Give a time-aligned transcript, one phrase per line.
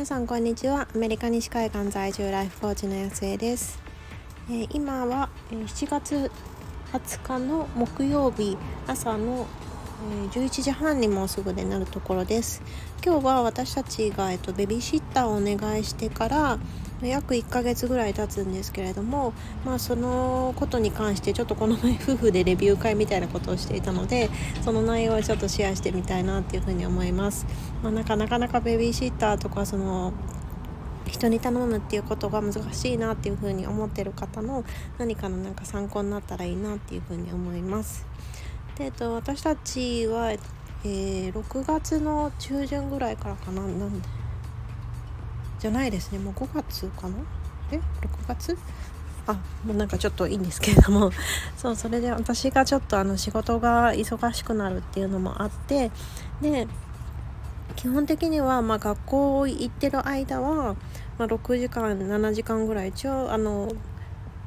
[0.00, 0.88] 皆さんこんにちは。
[0.94, 3.78] アメリカ西海岸在住ライフコーチの安江です、
[4.48, 6.30] えー、今は7月
[6.90, 9.46] 20日の木曜日朝の
[10.30, 12.62] 11時半にもうすぐでなるところです。
[13.04, 16.58] 今日は私たちが、えっと、ベビーシッターをお願いしてから
[17.02, 19.32] 約1ヶ月ぐらい経つんですけれども、
[19.64, 24.28] まあ、そのことに関してちょっとこの前夫婦でレビュー会みたいなことをしていたので
[24.62, 27.46] その内容をちょっとシェアしてみたいなっていうふうに思います、
[27.82, 30.12] まあ、なかなかなかベビーシッターとかその
[31.06, 34.64] 人に頼むっていうことが難しいなっていうふうに思ってる方の
[34.98, 38.06] 何かのなんか参考になったらいいなっていうふうに思います。
[38.76, 44.08] で、えっと、私たちは、えー、6月の中旬ぐらいからかななんで
[45.60, 46.18] じゃないですね。
[46.18, 47.14] もう5月かな？
[47.70, 47.82] え？6
[48.26, 48.56] 月？
[49.26, 51.12] あもうなんかちょっといいんですけれども。
[51.56, 55.90] そうそれで私がちょっとあの仕事が忙しくなるっていうのもあって。
[56.40, 56.66] で
[57.76, 60.74] 基本的にはま学校行ってる間は、
[61.18, 63.72] まあ、6時間7時間ぐらい一応あの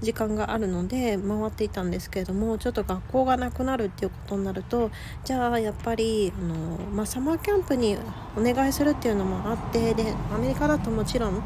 [0.02, 4.92] 時間があるので回っていたんですけれどもちょっと学校がなくなるっていうことになると
[5.24, 7.98] じゃあやっぱりあの、まあ、サマーキャンプに
[8.38, 11.42] お願いするっていうのもあってでアメリカだともちろん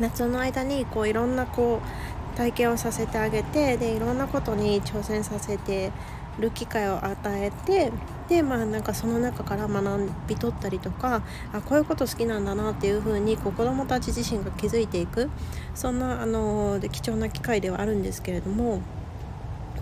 [0.00, 5.90] 夏の間にこういろんなこう体験をさせてあげてでいろんなことに挑戦させて
[6.38, 7.92] る機会を与えて
[8.28, 15.30] でまあなんかその中から学び取ったりとかあこういうこと好きなんだなっていうふうにこう子どもたち自身が気づいていく
[15.74, 18.80] そんなあの貴重な機会ではあるんですけれども。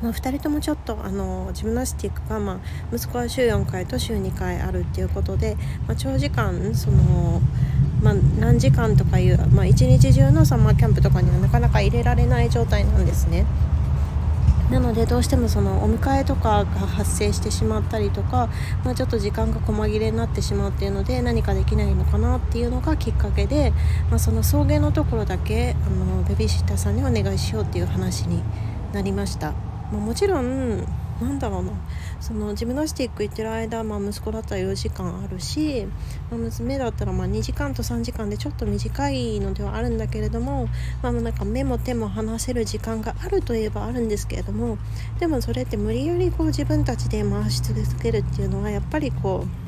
[0.02, 5.56] まあ、2人ともちょっとあのジムナスティックが、まあ、息子は週4回と週2回あるっていうことで、
[5.86, 7.40] まあ、長時間その、
[8.02, 13.46] まあ、何時間とかいう、まあ、一日中のサマーキャンプとかにはなかなか入れられない状態なんですね。
[14.70, 18.48] なのでどうしてもそのお迎えとかが発生してしまったりとか、
[18.84, 23.72] まあ、ちょっと時間が細切れになってしまうっていうので何かできないのかなっていうのがきっかけで、
[24.10, 28.42] まあ、その送迎のところだけあのベビーシッターさんにお願いしようっていう話に
[28.92, 29.52] なりました。
[29.92, 30.86] まあ、もちろん
[31.20, 31.72] なんだろうな。
[32.20, 35.86] そのジムナスティック行ってる間、まあ、息子だったら4時間あるし、
[36.30, 40.68] まあ、娘だったらまあ2時間と3時間でちょっと短いのではあるんだけれども、
[41.02, 44.78] まあ、なんか目も手も離せる時間があるといえばあるんですけれども
[45.20, 49.63] でもそれって無理やりこう自分たちで回し続けるっていうのはやっぱりこう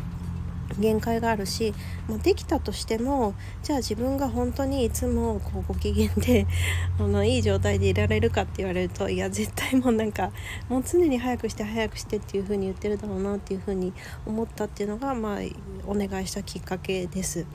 [0.79, 1.75] 限界があるし、
[2.09, 6.47] まあ、できたとしてもじゃあ自分が本当にいつもこうご機嫌で
[6.99, 10.31] あのいい状態でいられるかって言われるといや絶対もうなんか
[10.69, 13.93] もう常に早くして早くしてっていう風に言ってるだろうなっていう風に
[14.27, 15.41] 思ったっていうのが、まあ、
[15.87, 17.47] お願いしたきっかけです。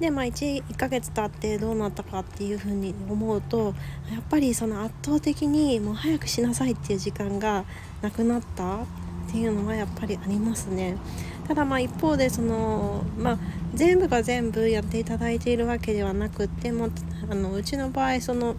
[0.00, 3.74] でまあ 1, 1ヶ月経ってどうなったかっていう風に思うと
[4.12, 7.64] やっぱりその圧倒的にもう早くしなさいっていう時間が
[8.00, 8.86] なくなったっ
[9.30, 10.96] ていうのはやっぱりありますね。
[11.48, 13.38] ただまあ一方でその、まあ、
[13.74, 16.90] 全部が全部やっていただいているわけではなくっても
[17.30, 18.54] あのうちの場合その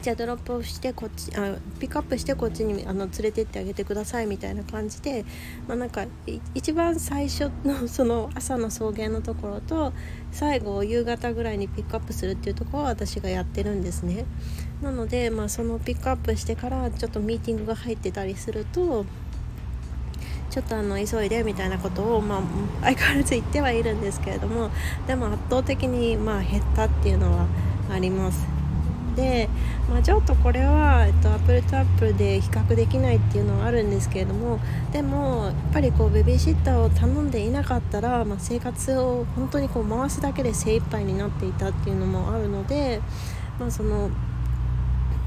[0.00, 5.26] じゃあドロップオフしてこっちあピックアップしてこっちにあの連れてってあげてくださいみたいな感じで、
[5.68, 6.06] まあ、なんか
[6.54, 9.92] 一番最初のその朝の送迎のところと
[10.30, 14.24] 最後夕方ぐらいにピックアップするっていうところは私がやってるんですね。
[14.80, 19.04] なので、まあ、そのピックアップしてからちょっとミーティングが入ってたりすると
[20.50, 22.42] ちょっとあの急いでみたいなことを、まあ、
[22.82, 24.70] 相変わらず言ってはいるんですけれども
[25.06, 27.46] でも圧倒的にまあ減ったっていうのは
[27.90, 28.60] あります。
[29.16, 29.48] で、
[29.88, 34.60] まあ、ちょっとこれは、えっと、アップルとアップルで比較できないっていうのはあるんですけれども
[34.92, 43.00] でもやっぱりこうベビーシッターを頼んでいなかったら、まあ、生活を本当にこう回すだけで精一杯になっていたっていうのもあるので、
[43.58, 44.10] まあ、その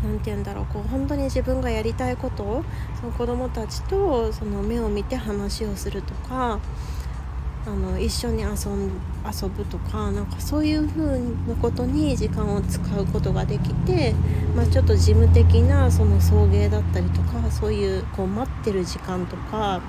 [0.04, 2.66] 何て言うんだろうこう本当に自分がやりたいことを
[3.00, 6.60] その子どもたちとその目を見て話をするとか
[7.66, 8.92] あの一緒に遊ん
[9.26, 14.14] 遊ぶとかなんかそういう風なことに時間を使うことができて、
[14.54, 19.82] まあ、ちょっと事務的なその送迎だったりとかそういうこう待ってる時間とか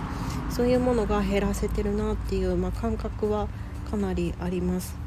[0.50, 3.48] そういうものが減らせてるなっていう、まあ、感覚は
[3.90, 5.03] かなりあります。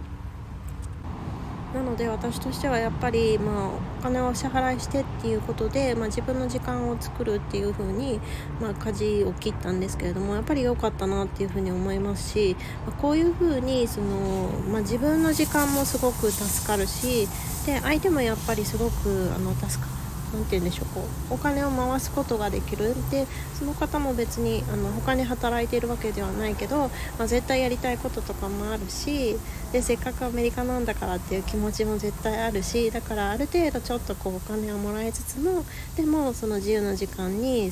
[1.73, 3.67] なので私としてはやっぱり、まあ、
[3.99, 8.19] お金を支払いしてっていうことで、まあ、自分の時間を作るっていう風に、
[8.61, 12.55] まあ、舵を切ったんですけれどもやっぱり良かったなっていう風に思いますし、
[12.85, 17.27] まあ、こういう風にその、まあ、自分の時間もすごく助かるし
[17.65, 19.96] で相手もやっぱりすごくあの助かる
[20.33, 22.95] 何て言うんでしょうこうお金を回すことができる。
[23.11, 23.27] で
[23.57, 29.37] その方も別にあの他に働いているわけではないけど、まあ、絶対やりたいこととかもあるし
[29.71, 35.65] でせっかくアメリカなんだからっていう気持ちも絶対あるしだからある程度ちょっとこうお金をもらいつつも
[35.95, 37.71] でもその自由な時間に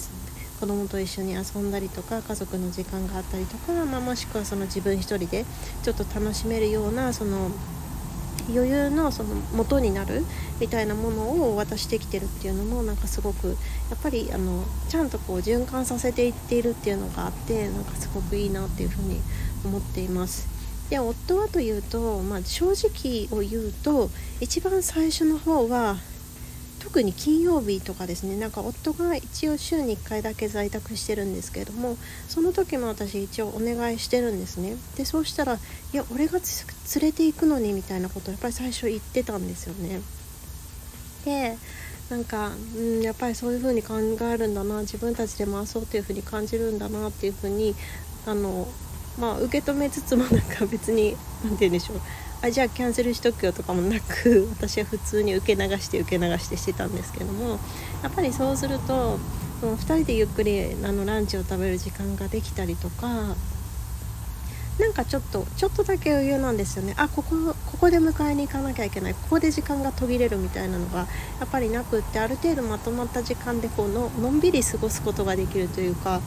[0.59, 5.45] 子供と一緒に遊んだりとか家族の時間があったりとか、まあ、もしくはその自分一人で
[5.83, 7.51] ちょっと楽しめるようなその
[8.49, 10.23] 余裕のその元になる
[10.59, 19.21] みたいなものを渡してきてるっていうのもなんかすごくやっぱりあのちゃんとこう循環させていっているっていうのがあってなんかすごくいいなっていうふうに
[19.63, 20.47] 思っています。
[20.89, 25.97] で夫はというと、まあ、正直を言うと一番最初の方は
[26.95, 31.97] 特に金曜日とかですねなんか夫が一応週に1回だけ在宅してるんですけれども
[32.29, 34.77] その時も私一応お願いしてるんですね。
[34.95, 35.55] でそうしたら
[35.91, 39.99] 「いや俺が連れて行くのに」みたいなことをやっぱり最初言ってたんですよね。
[41.25, 41.57] で
[42.09, 43.95] なんか、うん、やっぱりそういう風に考
[44.31, 47.75] えるんだな自分たちで回そうっていう風に感じるんだなっていう風に
[48.25, 48.69] あの
[49.19, 52.01] まあ受け止めつつもなんか別に何て言うんでしょう。
[52.45, 57.59] あじゃあキャンセルしとくよとかもなく 私は普通に受け流して受け流してしてたんですけども
[58.03, 59.17] やっぱりそうすると
[59.59, 63.35] その2人でゆっくりあのランチを食べる時間ができたりとか
[64.77, 66.93] なんかちょっとちょっとだけ余裕なんですよね。
[66.97, 69.13] あここここで迎えに行かなきゃいけない。
[69.13, 76.19] ここで時間が途切れるみたいなのがやっぱりなくってある程度まとまった時間でこうののんびり過ごすことができるというか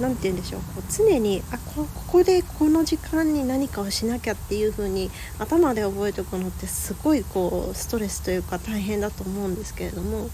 [0.00, 0.60] 何て言うんでしょう。
[0.60, 10.28] こう常にあここでこの時間に何かをしなきゃっていう風に頭で覚えておくのってすごいこうストレスというか大変だと思うんですけれども。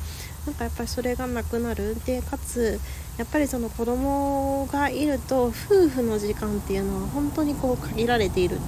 [0.47, 1.97] なんかやっぱりそれがなくなる。
[2.05, 2.79] でかつ
[3.17, 8.59] やっぱりその子供がいると夫婦の時間っていうのは本当にこう限られている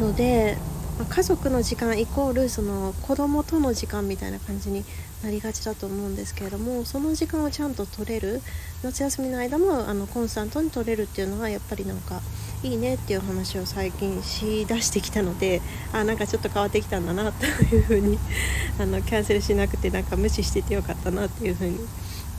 [0.00, 0.58] ので
[1.02, 4.84] 家族の時間イコールその子供との時間みたいな感じに
[5.24, 8.40] なりがちだと思うんですけれどもその時間をちゃんと取れる
[8.82, 12.20] 夏休みの間もあのコンスタントに取れるっていうのはやっぱりなんか
[12.62, 15.60] いいねっていう話を最近しだしてきたので
[15.92, 18.18] あなんかちょっと変わってきたんだなというふうに
[18.78, 21.80] あのキャンセルしなくてなんか無視しててよかったなっていうふうに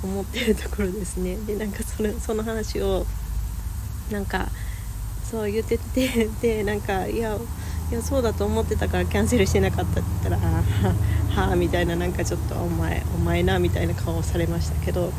[0.01, 1.35] 思ってるところですね。
[1.45, 3.05] でなんかそのその話を
[4.11, 4.49] なんか
[5.29, 7.37] そう言っててでなんかいや
[7.91, 15.11] いやそうだと思ってたからキャンセルしてなかったって言ったら「はあ」みたいななんかちょっと「お前お前な」みたいな顔をされましたけど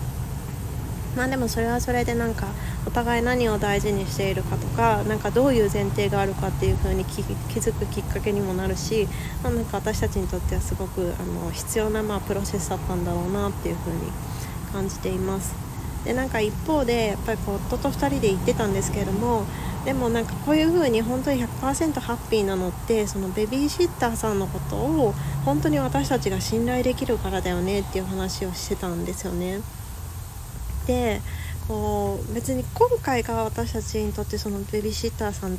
[1.16, 2.48] まあでもそれはそれでなんか
[2.84, 9.08] お互い何を大事にしているかとかなんかどういう前提があるかっていう風に気づくきっかけにもなるし、
[9.42, 14.00] まあ、なんか私たちにとってはすごくあの必要なまあプロセスだったんだろうなっていう風に
[14.72, 15.54] 感じています。
[16.04, 19.44] でなんか一方でやっぱり夫と2人で行ってたんですけれども
[19.86, 29.60] でもなんかこういう風に本当に100%ハッピーなのってそのベビーシッターさんのことを本当に私たちが信頼できるからだよねっていう話をしてたんですよね。
[30.88, 31.22] で
[31.68, 35.56] こう別に今回が私たちにとってそのベビーシッターさん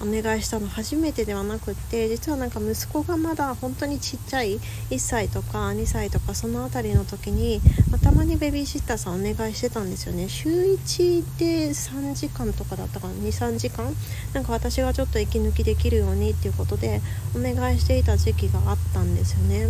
[0.00, 4.58] お願いしたの初めてではなくって実はなんか息子がまだ本当にちっちゃい
[4.90, 7.60] 1歳とか2歳とかその辺りの時に、
[7.90, 10.28] ま、たまにベビーシッターさんお願いしてたんですよね。
[10.28, 13.92] 週1で3時間とかだったかな？23時間？
[14.32, 17.00] なんか私がちょっと息抜きできるようにっていうことで
[17.34, 19.68] お願いしていた時期があったんですよね。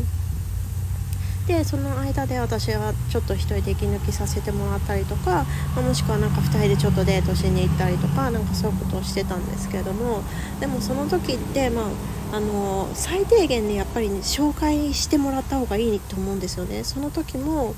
[1.48, 10.22] でその間で私はちょっと1人で息抜きさせてもらったりとか、まもしくはなんか2人でちょっとデートしに行ったりとかなんかそういうことをしてたんですけれども
[10.60, 11.90] でもその時ってま
[12.32, 16.84] ああの最低限でやっぱり、ね、紹介してもらった方がいいと思うんですよね。
[16.84, 17.74] その時も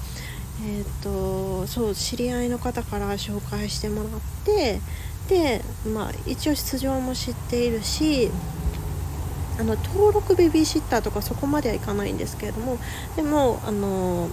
[0.64, 4.80] えーとそう知り合いの方から紹介してもらって
[5.28, 5.62] で、
[5.94, 8.30] まあ、一応出場も知っているし
[9.60, 12.78] あの登録ベビーシッターとかそこまではいかないんですけれども
[13.14, 14.30] でもあの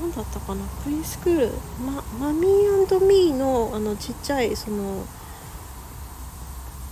[0.00, 1.50] 何だったかなプリスクール、
[1.84, 5.04] ま、マミーミーのあのちっちゃいその、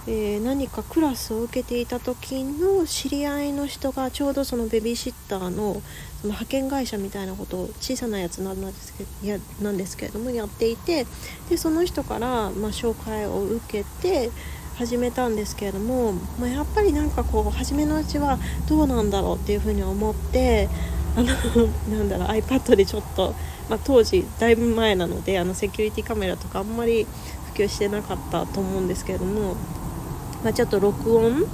[0.09, 5.75] えー、何かクラスを受けていた時の知り合いの人がちょうどそのベビーシッターの
[6.21, 11.06] その派遣会社みたいなことを小さなやつなんですけどやなんですけれどもやっていて
[11.49, 14.30] でその人から、まあ、紹介を受けて
[14.76, 18.38] 始めたんですけれども、まあ、やっぱりなんかこう初めのうちは
[18.69, 20.69] どうなんだろうっていうふうに思って
[21.16, 21.26] あの
[21.97, 23.35] なんだろう iPad でちょっと、
[23.69, 27.07] まあ、当時だいぶ前なのであのセキュリティカメラとかあんまり
[27.54, 29.54] 普及してなかったと思うんですけれども、
[30.43, 31.47] まあ、ちょっと録音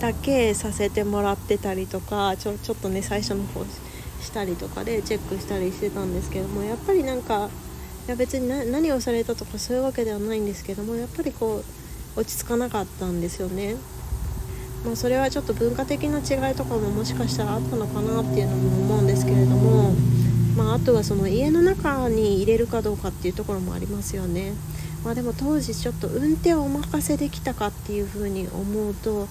[0.00, 3.64] だけさせてもらってたりとかちょちょっとね最初の方
[4.20, 7.48] したりとかでチェックしたりしてたんですけどもやっぱりなんか
[8.06, 11.85] いや別に何をされたとかそういうわけではないんですけどもやっぱりこう
[12.16, 13.76] 落ち着かなかったんですよね。
[14.84, 19.92] まあ、それはちょっと文化的な違いとかももしかしたらあったのかなっていうのも思うんですけれども、
[20.56, 24.52] まあ、あとはその家の中に入れるかどうかっていうところもありますよね。
[25.04, 29.24] まあ、でも当時ちょっと運転をお任せできたかっていうふうに思うとや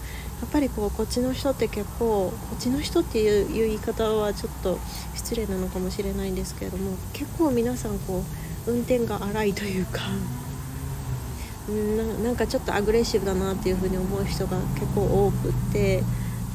[0.48, 4.80] っぱりこうこっちの人って結構こっちの人っていう言い方はちょっと
[5.16, 8.24] 失礼なのかもしれないんですけれども結構皆さんこ
[8.68, 10.02] う運転が荒いというか。
[11.70, 16.04] うんなんかちょっとアグレッシブだなっていう風に思う人が結構多くって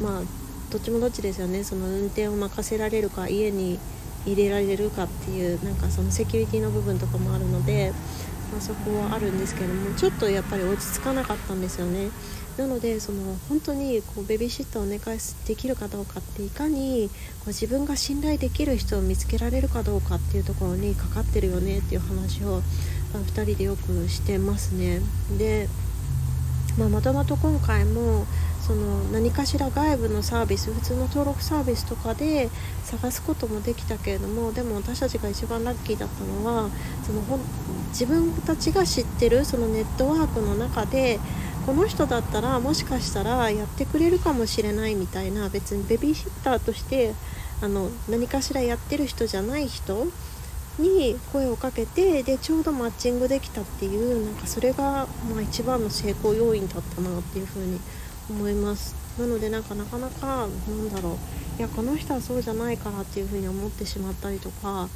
[0.00, 0.22] まあ
[0.70, 3.78] どっちもどっちですよねその運転を任せられるか家に
[4.24, 7.92] 入れられるかっていうなんかそのセキュリティの部分とかもあるので、
[8.52, 12.10] まあ、そこはあるんですけどもちょっとやっぱり落ち着かなかったんですよね。
[12.58, 22.60] なのでその本当にこうベビーシッターをお願いできるかどうかっていかにこう自分が信頼できる人を見つけられるかどうかっていうところにかかってるよねっていう話を
[23.18, 25.00] 2人でよくしてますね。
[25.36, 25.68] で
[26.78, 28.26] まあ、もともと今回も
[28.60, 32.48] その何かしら外部のサービス普通の登録サービスとかで
[32.84, 36.70] 探すこともできたけれどもでも私たちが一番ラッキーだったのは
[37.04, 37.22] その
[37.88, 41.18] 自分たちが知ってるそのネットワークの中で
[41.66, 47.14] この人だったらもしかしたらやってくれるかもしれないみたいな別にベビーシッターとして
[47.60, 50.06] あの何かしらやってる人じゃない人
[50.80, 57.80] に声をかけてでちょうどマッチングできたっていうなんかそれが、まあ、一番の成功要因だったなっていうふうに
[58.30, 58.94] 思います。
[59.18, 64.88] なのでなんかなかなかなんだろういやこの人はそうじゃないからっていうふうに思ってしまったりとか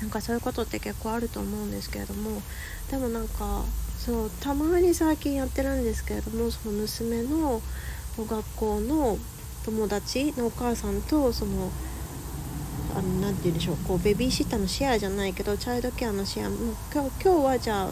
[0.00, 2.42] なんかそういうことって結構あると思うんですけれども
[2.90, 3.62] でもなんか
[3.98, 7.62] そうたまに最近やってるんですけれどもその娘の
[8.18, 9.16] 学校の
[9.64, 11.70] 友達のお母さんとその
[12.94, 16.56] あのなて言うんでしょうこうベビーシッターのシェアじゃないけどチャイルドケアのシェアも
[16.92, 17.88] 今日今日はじゃあ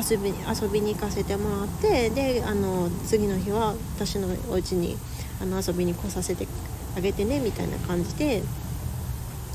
[0.00, 4.96] 遊び遊びに行かせてもらってであの次の日は私のお家に
[5.40, 6.46] あの遊びに来させて
[6.96, 8.42] あげてねみたいな感じで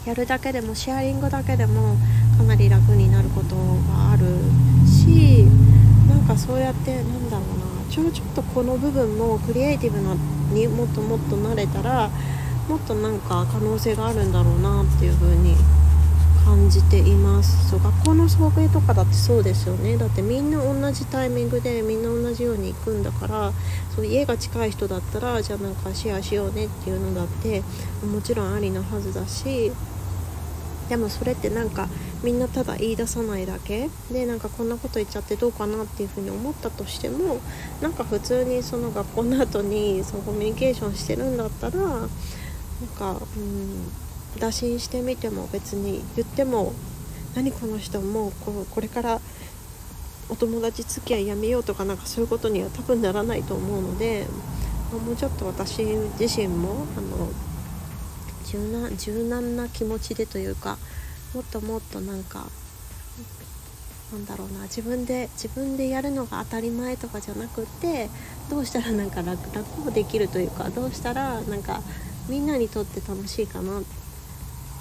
[0.05, 1.95] やるだけでもシェアリングだけでも
[2.37, 4.25] かなり楽になることがある
[4.87, 5.45] し
[6.09, 10.15] なんかそうやってなんだろうなちょちょっとこの部分もクリエイティブな
[10.53, 12.09] にもっともっと慣れたら
[12.71, 15.57] もっとなんか可能性があるんだろうなっていう風に
[16.45, 17.69] 感じています。
[17.69, 19.97] そう学校の送迎とかだってそうですよね。
[19.97, 23.51] だってみんな同じタイミングでみんな同じように行くんだから
[23.93, 27.61] そう家が近い人だったらじゃあなんかシェアしようねっていうのだって
[28.05, 29.73] もちろんありなはずだし
[30.87, 31.89] でもそれってなんか
[32.23, 33.89] みんなただ言い出さないだけ？
[34.11, 37.41] でなんかこんなこと言っちゃってどうかなっていうふうに思ったとしても
[37.81, 42.07] なんか普通にその学校の後にそのコミュニケーションしてるんだったら
[42.81, 43.91] なんかうん
[44.39, 46.73] 打診してみても別に言っても
[47.35, 48.31] 何この人もう
[48.71, 49.21] これから
[50.29, 54.25] お友達付き合いやめようとかなんかそういうことには多分ならないと思うので
[55.05, 55.83] もうちょっと私
[56.19, 57.29] 自身もあの
[58.45, 60.77] 柔軟柔軟な気持ちでというか
[61.33, 62.47] もっともっとなんか
[64.11, 68.09] なんだろうな自分で自分でやるのが当たり前とかじゃなくて
[68.49, 71.81] どうしたらなんか楽楽をできるというかどうしたらなんか
[72.29, 73.81] みんなにとって楽しいかな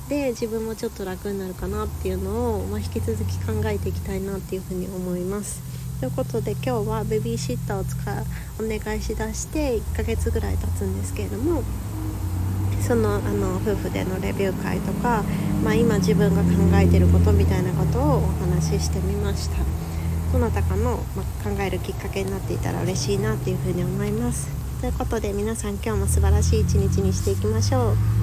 [0.09, 5.63] で自分もちょっと楽になるかなっていうのを、まあ、引き続き考えていきたいなっていうふうに思います。
[6.01, 8.25] ということで今日はベビーシッターを使う
[8.65, 11.63] お願いしだして1ヶ月ぐらい経つんですけれども
[12.81, 15.23] そのあの夫婦でのレビュー会とか、
[15.63, 19.57] まあ、今自分が考えてることみたいなことをお話ししてみました。
[20.33, 24.60] どなたかの、まあ、考えるきっかけになっていたら嬉しいなっていうふうに思います。
[24.81, 28.20] ということで皆さん今日も素晴らしい一日にしていきましょう。